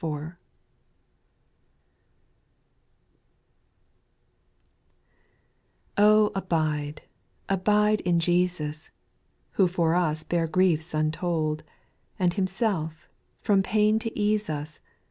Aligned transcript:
f\ 0.03 0.33
ABIDE, 5.99 7.03
abide 7.47 8.01
in 8.01 8.19
Jesus, 8.19 8.85
\j 8.87 8.93
Who 9.51 9.67
ioT 9.67 9.95
us 9.95 10.23
bare 10.23 10.47
griefs 10.47 10.95
untold. 10.95 11.61
And 12.17 12.33
Himself, 12.33 13.07
from 13.41 13.61
pain 13.61 13.99
to 13.99 14.19
ease 14.19 14.49
us. 14.49 14.79